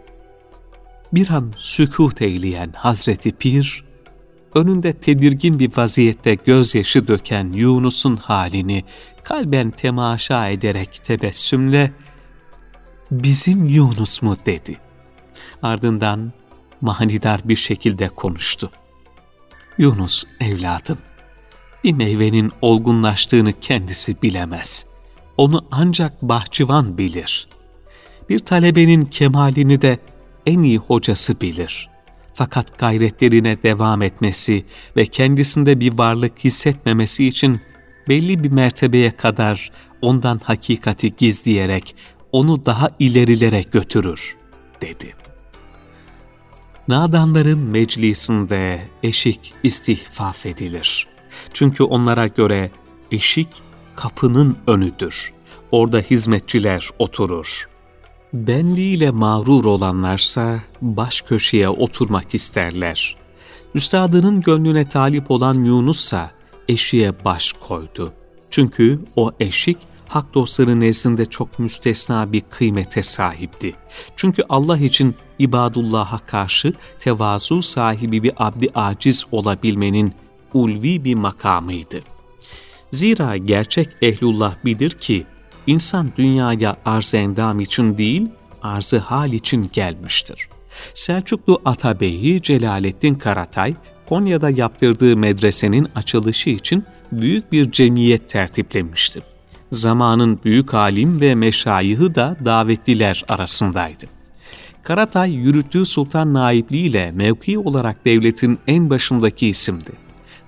Bir 1.12 1.30
an 1.30 1.52
sükut 1.56 2.22
eyleyen 2.22 2.72
Hazreti 2.76 3.32
Pir, 3.32 3.84
önünde 4.54 4.92
tedirgin 4.92 5.58
bir 5.58 5.76
vaziyette 5.76 6.34
gözyaşı 6.34 7.08
döken 7.08 7.52
Yunus'un 7.52 8.16
halini 8.16 8.84
kalben 9.22 9.70
temaşa 9.70 10.48
ederek 10.48 11.00
tebessümle, 11.04 11.92
bizim 13.10 13.64
Yunus 13.64 14.22
mu 14.22 14.36
dedi. 14.46 14.76
Ardından 15.62 16.32
manidar 16.80 17.40
bir 17.44 17.56
şekilde 17.56 18.08
konuştu. 18.08 18.70
Yunus 19.78 20.24
evladım, 20.40 20.98
bir 21.84 21.92
meyvenin 21.92 22.52
olgunlaştığını 22.62 23.52
kendisi 23.52 24.22
bilemez. 24.22 24.86
Onu 25.36 25.66
ancak 25.70 26.22
bahçıvan 26.22 26.98
bilir. 26.98 27.48
Bir 28.28 28.38
talebenin 28.38 29.04
kemalini 29.04 29.82
de 29.82 29.98
en 30.46 30.62
iyi 30.62 30.78
hocası 30.78 31.40
bilir. 31.40 31.93
Fakat 32.34 32.78
gayretlerine 32.78 33.62
devam 33.62 34.02
etmesi 34.02 34.64
ve 34.96 35.06
kendisinde 35.06 35.80
bir 35.80 35.98
varlık 35.98 36.44
hissetmemesi 36.44 37.26
için 37.26 37.60
belli 38.08 38.44
bir 38.44 38.50
mertebeye 38.50 39.10
kadar 39.10 39.72
ondan 40.02 40.40
hakikati 40.44 41.16
gizleyerek 41.16 41.96
onu 42.32 42.64
daha 42.64 42.90
ilerilere 42.98 43.62
götürür, 43.62 44.36
dedi. 44.80 45.14
Nadanların 46.88 47.58
meclisinde 47.58 48.80
eşik 49.02 49.54
istihfaf 49.62 50.46
edilir. 50.46 51.06
Çünkü 51.52 51.82
onlara 51.82 52.26
göre 52.26 52.70
eşik 53.10 53.48
kapının 53.96 54.56
önüdür. 54.66 55.32
Orada 55.70 55.98
hizmetçiler 55.98 56.90
oturur. 56.98 57.68
Benliğiyle 58.34 59.10
mağrur 59.10 59.64
olanlarsa 59.64 60.60
baş 60.80 61.20
köşeye 61.20 61.68
oturmak 61.68 62.34
isterler. 62.34 63.16
Üstadının 63.74 64.40
gönlüne 64.40 64.88
talip 64.88 65.30
olan 65.30 65.64
Yunus'sa 65.64 66.30
eşiğe 66.68 67.24
baş 67.24 67.52
koydu. 67.52 68.12
Çünkü 68.50 69.00
o 69.16 69.32
eşik 69.40 69.78
hak 70.08 70.34
dostları 70.34 70.80
nezdinde 70.80 71.24
çok 71.24 71.58
müstesna 71.58 72.32
bir 72.32 72.40
kıymete 72.40 73.02
sahipti. 73.02 73.74
Çünkü 74.16 74.42
Allah 74.48 74.78
için 74.78 75.14
ibadullah'a 75.38 76.18
karşı 76.18 76.72
tevazu 76.98 77.62
sahibi 77.62 78.22
bir 78.22 78.32
abdi 78.36 78.68
aciz 78.74 79.24
olabilmenin 79.32 80.12
ulvi 80.54 81.04
bir 81.04 81.14
makamıydı. 81.14 82.00
Zira 82.90 83.36
gerçek 83.36 83.88
ehlullah 84.02 84.54
bilir 84.64 84.90
ki, 84.90 85.26
insan 85.66 86.10
dünyaya 86.16 86.76
arz 86.84 87.14
endam 87.14 87.60
için 87.60 87.98
değil, 87.98 88.28
arzı 88.62 88.98
hal 88.98 89.32
için 89.32 89.70
gelmiştir. 89.72 90.48
Selçuklu 90.94 91.60
Atabeyi 91.64 92.42
Celaleddin 92.42 93.14
Karatay, 93.14 93.74
Konya'da 94.08 94.50
yaptırdığı 94.50 95.16
medresenin 95.16 95.88
açılışı 95.94 96.50
için 96.50 96.84
büyük 97.12 97.52
bir 97.52 97.70
cemiyet 97.70 98.28
tertiplemişti. 98.28 99.22
Zamanın 99.72 100.40
büyük 100.44 100.74
alim 100.74 101.20
ve 101.20 101.34
meşayihı 101.34 102.14
da 102.14 102.36
davetliler 102.44 103.24
arasındaydı. 103.28 104.04
Karatay 104.82 105.32
yürüttüğü 105.32 105.84
sultan 105.84 106.34
naipliğiyle 106.34 107.10
mevki 107.10 107.58
olarak 107.58 108.04
devletin 108.04 108.58
en 108.66 108.90
başındaki 108.90 109.48
isimdi. 109.48 110.03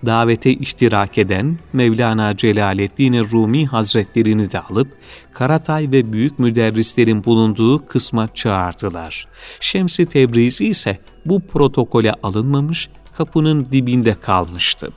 Davete 0.06 0.52
iştirak 0.52 1.18
eden 1.18 1.58
Mevlana 1.72 2.36
Celaleddin 2.36 3.30
Rumi 3.32 3.66
Hazretlerini 3.66 4.52
de 4.52 4.60
alıp 4.60 4.88
Karatay 5.32 5.90
ve 5.92 6.12
büyük 6.12 6.38
müderrislerin 6.38 7.24
bulunduğu 7.24 7.86
kısma 7.86 8.28
çağırdılar. 8.34 9.28
Şemsi 9.60 10.06
Tebrizi 10.06 10.66
ise 10.66 10.98
bu 11.24 11.40
protokole 11.40 12.12
alınmamış, 12.22 12.88
kapının 13.16 13.64
dibinde 13.64 14.14
kalmıştı. 14.14 14.92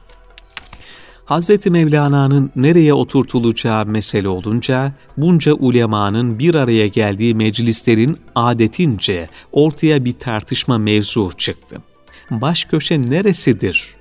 Hz. 1.26 1.66
Mevlana'nın 1.66 2.52
nereye 2.56 2.94
oturtulacağı 2.94 3.86
mesele 3.86 4.30
olunca 4.30 4.94
bunca 5.18 5.54
ulemanın 5.54 6.40
bir 6.40 6.56
araya 6.56 6.88
geldiği 6.88 7.36
meclislerin 7.36 8.18
adetince 8.36 9.30
ortaya 9.52 10.06
bir 10.06 10.14
tartışma 10.14 10.78
mevzu 10.78 11.32
çıktı. 11.38 11.78
Baş 12.32 12.66
köşe 12.66 13.02
neresidir? 13.02 13.99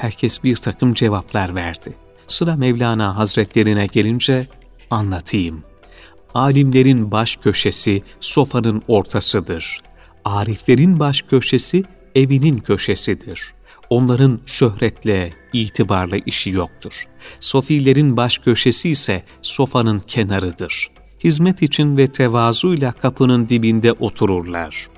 Herkes 0.00 0.44
bir 0.44 0.56
takım 0.56 0.94
cevaplar 0.94 1.54
verdi. 1.54 1.94
Sıra 2.26 2.56
Mevlana 2.56 3.16
Hazretlerine 3.16 3.86
gelince 3.86 4.46
anlatayım. 4.90 5.62
Alimlerin 6.34 7.10
baş 7.10 7.36
köşesi 7.36 8.02
sofanın 8.20 8.82
ortasıdır. 8.88 9.78
Ariflerin 10.24 11.00
baş 11.00 11.22
köşesi 11.22 11.84
evinin 12.14 12.58
köşesidir.'' 12.58 13.60
Onların 13.90 14.40
şöhretle, 14.46 15.32
itibarla 15.52 16.16
işi 16.16 16.50
yoktur. 16.50 17.04
Sofilerin 17.40 18.16
baş 18.16 18.38
köşesi 18.38 18.88
ise 18.88 19.22
sofanın 19.42 19.98
kenarıdır. 19.98 20.90
Hizmet 21.24 21.62
için 21.62 21.96
ve 21.96 22.06
tevazuyla 22.06 22.92
kapının 22.92 23.48
dibinde 23.48 23.92
otururlar. 23.92 24.88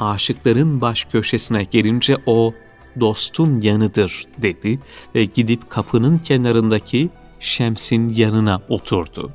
Aşıkların 0.00 0.80
baş 0.80 1.04
köşesine 1.04 1.64
gelince 1.64 2.16
o, 2.26 2.54
dostun 3.00 3.60
yanıdır 3.60 4.24
dedi 4.38 4.80
ve 5.14 5.24
gidip 5.24 5.70
kapının 5.70 6.18
kenarındaki 6.18 7.10
Şems'in 7.40 8.08
yanına 8.08 8.62
oturdu. 8.68 9.32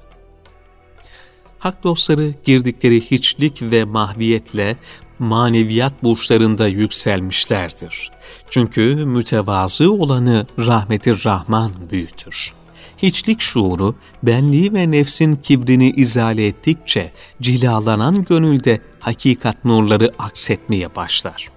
Hak 1.59 1.83
dostları 1.83 2.33
girdikleri 2.43 3.11
hiçlik 3.11 3.61
ve 3.61 3.83
mahviyetle 3.83 4.77
maneviyat 5.19 6.03
burçlarında 6.03 6.67
yükselmişlerdir. 6.67 8.11
Çünkü 8.49 8.95
mütevazı 8.95 9.91
olanı 9.91 10.47
rahmeti 10.59 11.25
Rahman 11.25 11.71
büyütür. 11.91 12.53
Hiçlik 12.97 13.41
şuuru, 13.41 13.95
benliği 14.23 14.73
ve 14.73 14.91
nefsin 14.91 15.35
kibrini 15.35 15.89
izale 15.91 16.47
ettikçe 16.47 17.11
cilalanan 17.41 18.23
gönülde 18.23 18.81
hakikat 18.99 19.65
nurları 19.65 20.11
aksetmeye 20.19 20.95
başlar. 20.95 21.56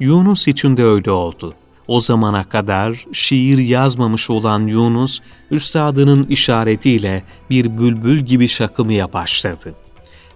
Yunus 0.00 0.48
için 0.48 0.76
de 0.76 0.84
öyle 0.84 1.10
oldu. 1.10 1.54
O 1.86 2.00
zamana 2.00 2.44
kadar 2.44 3.06
şiir 3.12 3.58
yazmamış 3.58 4.30
olan 4.30 4.66
Yunus, 4.66 5.20
üstadının 5.50 6.26
işaretiyle 6.26 7.22
bir 7.50 7.78
bülbül 7.78 8.18
gibi 8.18 8.48
şakımaya 8.48 9.12
başladı. 9.12 9.74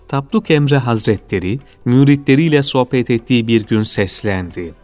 Tapduk 0.09 0.51
Emre 0.51 0.79
Hazretleri 0.79 1.61
müritleriyle 1.85 2.63
sohbet 2.63 3.11
ettiği 3.11 3.47
bir 3.47 3.67
gün 3.67 3.83
seslendi. 3.83 4.75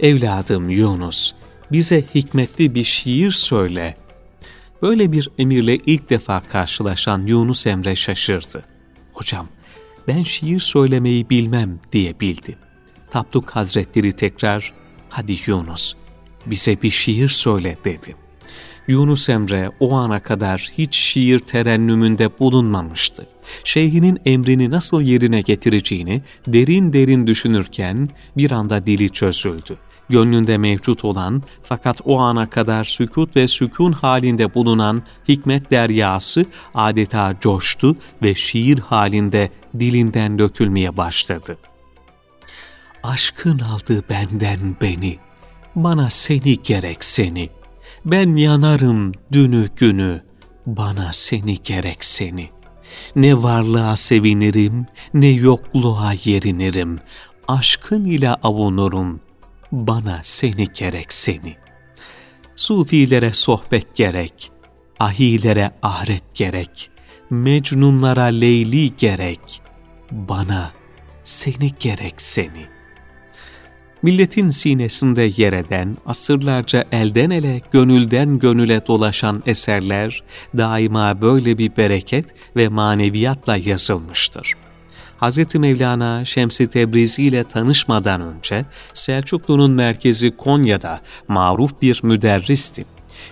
Evladım 0.00 0.70
Yunus, 0.70 1.32
bize 1.72 2.04
hikmetli 2.14 2.74
bir 2.74 2.84
şiir 2.84 3.30
söyle. 3.30 3.96
Böyle 4.82 5.12
bir 5.12 5.28
emirle 5.38 5.76
ilk 5.76 6.10
defa 6.10 6.40
karşılaşan 6.40 7.26
Yunus 7.26 7.66
Emre 7.66 7.96
şaşırdı. 7.96 8.64
Hocam, 9.12 9.46
ben 10.08 10.22
şiir 10.22 10.60
söylemeyi 10.60 11.30
bilmem 11.30 11.80
diye 11.92 12.20
bildi. 12.20 12.56
Tapduk 13.12 13.50
Hazretleri 13.50 14.12
tekrar, 14.12 14.72
hadi 15.08 15.36
Yunus, 15.46 15.94
bize 16.46 16.82
bir 16.82 16.90
şiir 16.90 17.28
söyle 17.28 17.76
dedi. 17.84 18.16
Yunus 18.88 19.28
Emre 19.28 19.70
o 19.80 19.94
ana 19.94 20.20
kadar 20.20 20.70
hiç 20.78 20.96
şiir 20.96 21.38
terennümünde 21.38 22.38
bulunmamıştı. 22.38 23.26
Şeyhinin 23.64 24.18
emrini 24.24 24.70
nasıl 24.70 25.02
yerine 25.02 25.40
getireceğini 25.40 26.22
derin 26.46 26.92
derin 26.92 27.26
düşünürken 27.26 28.08
bir 28.36 28.50
anda 28.50 28.86
dili 28.86 29.10
çözüldü. 29.10 29.76
Gönlünde 30.08 30.58
mevcut 30.58 31.04
olan 31.04 31.42
fakat 31.62 32.00
o 32.04 32.18
ana 32.18 32.50
kadar 32.50 32.84
sükut 32.84 33.36
ve 33.36 33.48
sükun 33.48 33.92
halinde 33.92 34.54
bulunan 34.54 35.02
hikmet 35.28 35.70
deryası 35.70 36.46
adeta 36.74 37.36
coştu 37.40 37.96
ve 38.22 38.34
şiir 38.34 38.78
halinde 38.78 39.50
dilinden 39.78 40.38
dökülmeye 40.38 40.96
başladı. 40.96 41.58
Aşkın 43.02 43.58
aldı 43.58 44.04
benden 44.10 44.76
beni, 44.80 45.18
bana 45.74 46.10
seni 46.10 46.62
gerek 46.62 47.04
seni.'' 47.04 47.62
Ben 48.04 48.34
yanarım 48.34 49.12
dünü 49.32 49.68
günü, 49.76 50.22
bana 50.66 51.12
seni 51.12 51.62
gerek 51.62 52.04
seni. 52.04 52.50
Ne 53.16 53.42
varlığa 53.42 53.96
sevinirim, 53.96 54.86
ne 55.14 55.26
yokluğa 55.26 56.12
yerinirim. 56.24 56.98
Aşkın 57.48 58.04
ile 58.04 58.30
avunurum, 58.34 59.20
bana 59.72 60.20
seni 60.22 60.66
gerek 60.74 61.12
seni. 61.12 61.56
Sufilere 62.56 63.32
sohbet 63.32 63.94
gerek, 63.94 64.52
ahilere 65.00 65.70
ahiret 65.82 66.34
gerek, 66.34 66.90
mecnunlara 67.30 68.24
leyli 68.24 68.96
gerek, 68.96 69.62
bana 70.10 70.72
seni 71.24 71.70
gerek 71.80 72.22
seni.'' 72.22 72.71
Milletin 74.02 74.50
sinesinde 74.50 75.32
yer 75.36 75.52
eden, 75.52 75.96
asırlarca 76.06 76.84
elden 76.92 77.30
ele, 77.30 77.60
gönülden 77.70 78.38
gönüle 78.38 78.86
dolaşan 78.86 79.42
eserler 79.46 80.22
daima 80.56 81.20
böyle 81.20 81.58
bir 81.58 81.76
bereket 81.76 82.26
ve 82.56 82.68
maneviyatla 82.68 83.56
yazılmıştır. 83.56 84.54
Hz. 85.20 85.54
Mevlana 85.54 86.24
Şems-i 86.24 86.66
Tebrizi 86.70 87.22
ile 87.22 87.44
tanışmadan 87.44 88.20
önce 88.20 88.64
Selçuklu'nun 88.94 89.70
merkezi 89.70 90.36
Konya'da 90.36 91.00
maruf 91.28 91.82
bir 91.82 92.00
müderristi. 92.02 92.84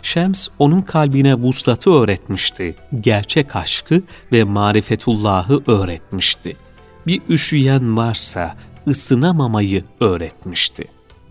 Şems 0.03 0.49
onun 0.59 0.83
kalbine 0.83 1.35
vuslatı 1.35 1.91
öğretmişti, 1.91 2.75
gerçek 3.01 3.57
aşkı 3.57 4.03
ve 4.33 4.45
marifetullahı 4.45 5.63
öğretmişti. 5.67 6.57
Bir 7.07 7.21
üşüyen 7.29 7.97
varsa 7.97 8.57
ısınamamayı 8.91 9.85
öğretmişti. 10.01 10.85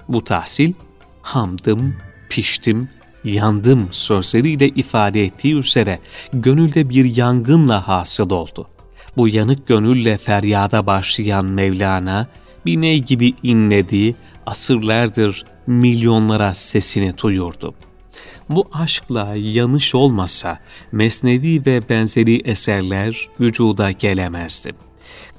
Bu 0.08 0.24
tahsil, 0.24 0.74
hamdım, 1.22 1.96
piştim, 2.30 2.90
yandım 3.24 3.88
sözleriyle 3.92 4.68
ifade 4.68 5.24
ettiği 5.24 5.56
üzere 5.56 6.00
gönülde 6.34 6.90
bir 6.90 7.18
yangınla 7.18 7.88
hasıl 7.88 8.30
oldu. 8.30 8.68
Bu 9.18 9.28
yanık 9.28 9.68
gönülle 9.68 10.18
feryada 10.18 10.86
başlayan 10.86 11.46
Mevlana, 11.46 12.28
bir 12.66 12.82
ney 12.82 13.04
gibi 13.04 13.34
inledi, 13.44 14.16
asırlardır 14.46 15.46
milyonlara 15.68 16.56
sesini 16.56 17.18
duyurdu. 17.18 17.74
Bu 18.50 18.68
aşkla 18.74 19.36
yanış 19.36 19.96
olmasa 19.96 20.60
mesnevi 20.92 21.66
ve 21.66 21.90
benzeri 21.90 22.42
eserler 22.46 23.30
vücuda 23.40 23.92
gelemezdi. 23.92 24.89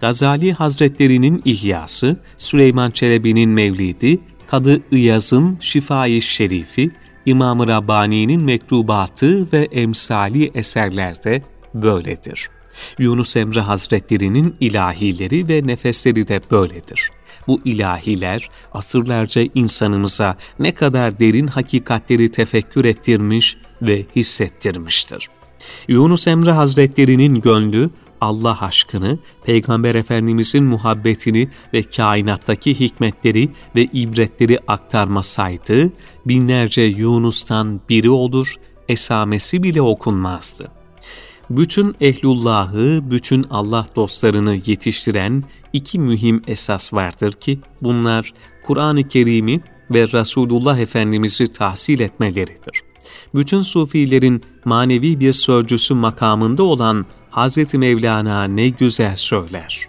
Gazali 0.01 0.53
Hazretlerinin 0.53 1.43
İhyası, 1.45 2.17
Süleyman 2.37 2.91
Çelebi'nin 2.91 3.51
Mevlidi, 3.51 4.19
Kadı 4.47 4.81
İyaz'ın 4.91 5.59
Şifai 5.61 6.23
Şerifi, 6.23 6.91
İmam-ı 7.27 7.69
Rabbani'nin 7.69 8.41
mektubatı 8.41 9.53
ve 9.53 9.69
emsali 9.73 10.51
eserlerde 10.55 11.43
böyledir. 11.75 12.51
Yunus 12.99 13.37
Emre 13.37 13.61
Hazretleri'nin 13.61 14.57
ilahileri 14.61 15.49
ve 15.49 15.67
nefesleri 15.67 16.29
de 16.29 16.41
böyledir. 16.51 17.11
Bu 17.47 17.61
ilahiler 17.65 18.49
asırlarca 18.73 19.43
insanımıza 19.55 20.37
ne 20.59 20.75
kadar 20.75 21.21
derin 21.21 21.47
hakikatleri 21.47 22.33
tefekkür 22.33 22.85
ettirmiş 22.85 23.57
ve 23.83 24.07
hissettirmiştir. 24.17 25.29
Yunus 25.89 26.27
Emre 26.27 26.53
Hazretleri'nin 26.53 27.41
gönlü 27.41 27.91
Allah 28.21 28.63
aşkını, 28.63 29.19
Peygamber 29.45 29.95
Efendimizin 29.95 30.65
muhabbetini 30.65 31.49
ve 31.75 31.83
kainattaki 31.83 32.81
hikmetleri 32.81 33.49
ve 33.77 33.83
ibretleri 33.83 34.59
aktarmasaydı, 34.69 35.93
binlerce 36.27 36.83
Yunus'tan 36.83 37.81
biri 37.89 38.11
olur, 38.11 38.55
esamesi 38.89 39.63
bile 39.63 39.83
okunmazdı. 39.83 40.71
Bütün 41.51 41.97
ehlullahı, 42.01 43.11
bütün 43.11 43.47
Allah 43.51 43.87
dostlarını 43.97 44.55
yetiştiren 44.67 45.45
iki 45.73 45.99
mühim 45.99 46.43
esas 46.47 46.93
vardır 46.93 47.33
ki, 47.33 47.61
bunlar 47.83 48.33
Kur'an-ı 48.67 49.09
Kerim'i 49.09 49.61
ve 49.91 50.07
Resulullah 50.13 50.79
Efendimiz'i 50.79 51.53
tahsil 51.53 52.01
etmeleridir. 52.01 52.83
Bütün 53.35 53.61
sufilerin 53.61 54.43
manevi 54.65 55.21
bir 55.21 55.33
sözcüsü 55.33 55.95
makamında 55.95 56.63
olan 56.63 57.07
Hz. 57.33 57.75
Mevlana 57.75 58.45
ne 58.45 58.69
güzel 58.69 59.17
söyler. 59.17 59.89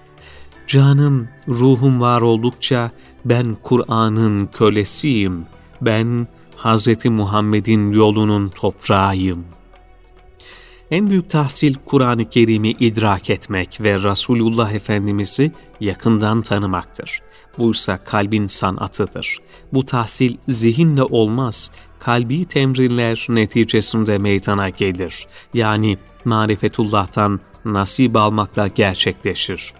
Canım, 0.68 1.30
ruhum 1.48 2.02
var 2.02 2.22
oldukça 2.22 2.92
ben 3.26 3.58
Kur'an'ın 3.64 4.46
kölesiyim. 4.46 5.46
Ben 5.82 6.28
Hz. 6.58 7.06
Muhammed'in 7.06 7.92
yolunun 7.92 8.50
toprağıyım. 8.50 9.46
En 10.92 11.10
büyük 11.10 11.30
tahsil 11.30 11.76
Kur'an-ı 11.86 12.30
Kerim'i 12.30 12.70
idrak 12.70 13.30
etmek 13.30 13.82
ve 13.82 14.04
Resulullah 14.04 14.72
Efendimiz'i 14.72 15.52
yakından 15.80 16.42
tanımaktır. 16.42 17.22
Buysa 17.58 18.04
kalbin 18.04 18.48
sanatıdır. 18.48 19.40
Bu 19.74 19.86
tahsil 19.86 20.38
zihinle 20.48 21.04
olmaz, 21.04 21.72
kalbi 22.02 22.46
temrinler 22.46 23.26
neticesinde 23.30 24.18
meydana 24.18 24.70
gelir. 24.70 25.28
Yani 25.54 25.98
marifetullah'tan 26.26 27.40
nasip 27.66 28.16
almakla 28.16 28.68
gerçekleşir. 28.68 29.74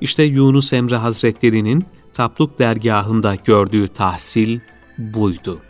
İşte 0.00 0.22
Yunus 0.22 0.72
Emre 0.72 0.96
Hazretleri'nin 0.96 1.84
Tapluk 2.12 2.58
dergahında 2.58 3.34
gördüğü 3.34 3.88
tahsil 3.88 4.60
buydu. 4.98 5.60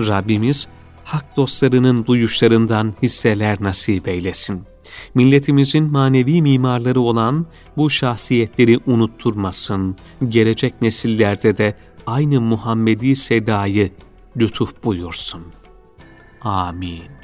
Rabbimiz 0.00 0.68
hak 1.04 1.36
dostlarının 1.36 2.06
duyuşlarından 2.06 2.94
hisseler 3.02 3.56
nasip 3.60 4.08
eylesin. 4.08 4.62
Milletimizin 5.14 5.84
manevi 5.84 6.42
mimarları 6.42 7.00
olan 7.00 7.46
bu 7.76 7.90
şahsiyetleri 7.90 8.80
unutturmasın, 8.86 9.96
gelecek 10.28 10.82
nesillerde 10.82 11.56
de 11.56 11.74
aynı 12.06 12.40
Muhammedi 12.40 13.16
sedayı 13.16 13.90
lütuf 14.36 14.84
buyursun. 14.84 15.42
Amin. 16.40 17.16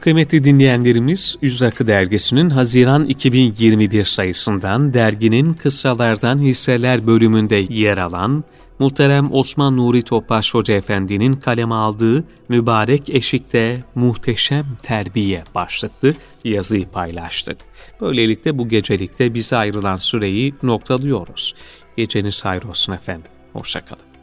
Kıymetli 0.00 0.44
dinleyenlerimiz, 0.44 1.36
Yüz 1.42 1.62
Akı 1.62 1.86
Dergisi'nin 1.86 2.50
Haziran 2.50 3.04
2021 3.04 4.04
sayısından 4.04 4.94
derginin 4.94 5.52
kıssalardan 5.52 6.38
hisseler 6.38 7.06
bölümünde 7.06 7.56
yer 7.56 7.98
alan 7.98 8.44
Muhterem 8.78 9.34
Osman 9.34 9.76
Nuri 9.76 10.02
Topaş 10.02 10.54
Hoca 10.54 10.74
Efendi'nin 10.74 11.32
kaleme 11.32 11.74
aldığı 11.74 12.24
Mübarek 12.48 13.10
Eşik'te 13.10 13.84
Muhteşem 13.94 14.66
Terbiye 14.82 15.44
başlıklı 15.54 16.14
yazıyı 16.44 16.88
paylaştık. 16.88 17.58
Böylelikle 18.00 18.58
bu 18.58 18.68
gecelikte 18.68 19.34
bize 19.34 19.56
ayrılan 19.56 19.96
süreyi 19.96 20.54
noktalıyoruz. 20.62 21.54
Geceniz 21.96 22.44
hayır 22.44 22.62
olsun 22.62 22.92
efendim. 22.92 23.30
Hoşçakalın. 23.52 24.15